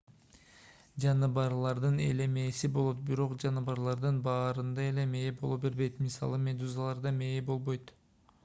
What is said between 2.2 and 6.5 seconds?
мээси болот бирок жаныбарлардын баарында эле мээ боло бербейт; мисалы